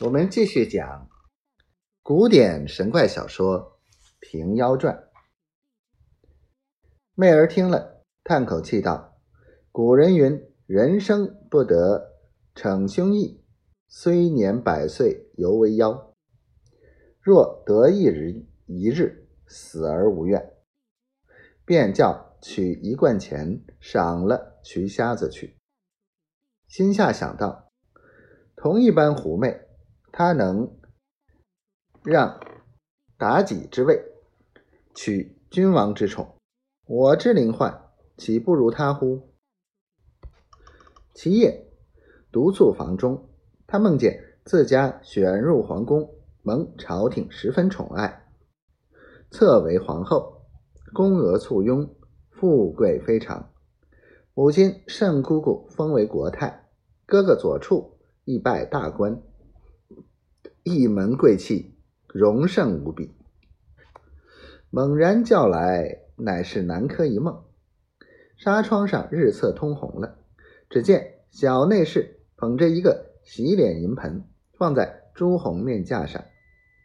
[0.00, 1.08] 我们继续讲
[2.02, 3.60] 古典神怪小说
[4.20, 4.94] 《平妖传》。
[7.14, 9.18] 媚儿听了，叹口气道
[9.70, 12.16] ：“古人云，人生不得
[12.54, 13.44] 逞凶意，
[13.86, 16.14] 虽年百岁犹为妖。
[17.20, 20.54] 若得一日一日，死而无怨。”
[21.66, 25.58] 便叫取一贯钱，赏了徐瞎子去。
[26.66, 27.70] 心下想到，
[28.56, 29.68] 同一般狐媚。
[30.14, 30.70] 他能
[32.04, 32.38] 让
[33.18, 33.98] 妲己之位，
[34.94, 36.36] 取君王之宠，
[36.86, 37.88] 我之灵幻，
[38.18, 39.32] 岂不如他乎？
[41.14, 41.66] 其夜
[42.30, 43.30] 独宿房中，
[43.66, 48.26] 他梦见自家选入皇宫，蒙朝廷十分宠爱，
[49.30, 50.42] 侧为皇后，
[50.92, 51.88] 宫娥簇拥，
[52.30, 53.50] 富贵非常。
[54.34, 56.68] 母亲盛姑姑封为国太，
[57.06, 59.22] 哥哥左处亦拜大官。
[60.64, 61.74] 一门贵气，
[62.06, 63.10] 荣盛无比。
[64.70, 67.42] 猛然叫来，乃是南柯一梦。
[68.36, 70.18] 纱窗上日色通红了，
[70.70, 74.22] 只见小内侍捧着一个洗脸银盆，
[74.56, 76.22] 放在朱红面架上，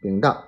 [0.02, 0.44] 禀道：“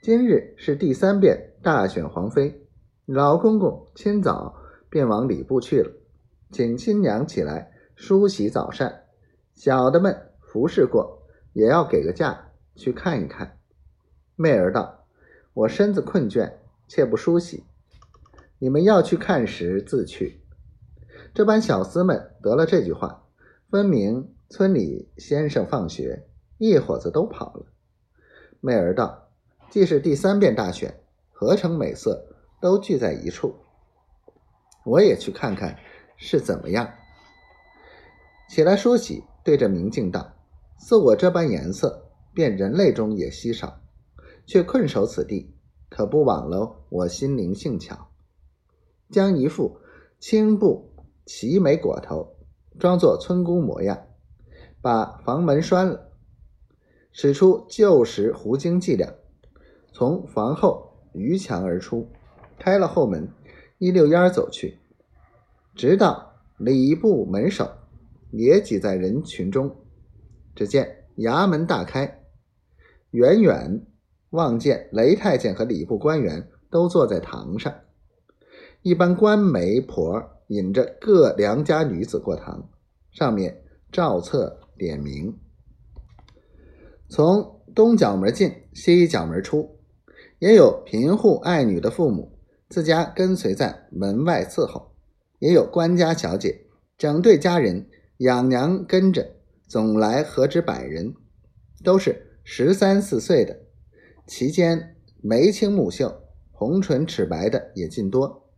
[0.00, 2.64] 今日是第三遍大选皇妃，
[3.06, 4.54] 老公公清早
[4.88, 5.90] 便往礼部去了，
[6.52, 9.02] 请亲娘起来梳洗早膳，
[9.52, 13.58] 小的们服侍过，也要给个价。”去看一看，
[14.36, 15.04] 媚儿道
[15.54, 16.54] ：“我身子困倦，
[16.88, 17.64] 且不梳洗。
[18.58, 20.40] 你们要去看时自去。”
[21.34, 23.24] 这班小厮们得了这句话，
[23.70, 26.26] 分明村里先生放学，
[26.58, 27.66] 一伙子都跑了。
[28.60, 29.28] 媚儿道
[29.70, 31.00] ：“既是第三遍大选，
[31.30, 32.26] 合成美色，
[32.60, 33.56] 都聚在一处，
[34.84, 35.78] 我也去看看
[36.16, 36.92] 是怎么样。”
[38.50, 40.34] 起来梳洗，对着明镜道
[40.78, 43.80] ：“似我这般颜色。”便人类中也稀少，
[44.46, 45.54] 却困守此地，
[45.88, 48.08] 可不枉了我心灵性巧。
[49.10, 49.78] 将一副
[50.18, 50.94] 青布
[51.26, 52.36] 齐眉裹头，
[52.78, 54.06] 装作村姑模样，
[54.80, 56.08] 把房门拴了，
[57.12, 59.14] 使出旧时狐精伎俩，
[59.92, 62.08] 从房后逾墙而出，
[62.58, 63.28] 开了后门，
[63.76, 64.78] 一溜烟走去，
[65.74, 67.70] 直到礼部门首，
[68.30, 69.76] 也挤在人群中。
[70.54, 72.21] 只见衙门大开。
[73.12, 73.86] 远远
[74.30, 77.72] 望见雷太监和礼部官员都坐在堂上，
[78.80, 82.70] 一般官媒婆引着各良家女子过堂，
[83.10, 85.38] 上面照册点名。
[87.10, 89.78] 从东角门进，西角门出，
[90.38, 92.38] 也有贫户爱女的父母
[92.70, 94.94] 自家跟随在门外伺候，
[95.38, 96.64] 也有官家小姐
[96.96, 97.86] 整队家人
[98.16, 99.36] 养娘跟着，
[99.68, 101.14] 总来何止百人，
[101.84, 102.30] 都是。
[102.44, 103.60] 十三四岁的，
[104.26, 108.50] 其间眉清目秀、红唇齿白的也尽多，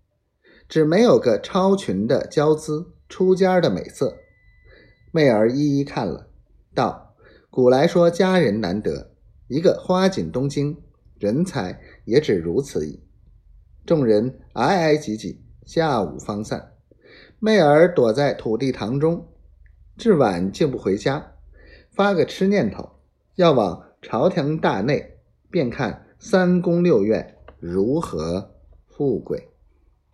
[0.68, 4.16] 只没有个超群的娇姿、出尖的美色。
[5.12, 6.28] 媚儿一一看了，
[6.74, 7.14] 道
[7.50, 9.12] ：“古来说佳人难得，
[9.48, 10.82] 一个花锦东京，
[11.18, 13.02] 人才也只如此矣。”
[13.86, 16.72] 众人挨挨挤挤，下午方散。
[17.38, 19.28] 媚儿躲在土地堂中，
[19.98, 21.34] 至晚竟不回家，
[21.92, 22.93] 发个痴念头。
[23.36, 25.16] 要往朝廷大内，
[25.50, 28.52] 便看三宫六院如何
[28.86, 29.53] 富贵。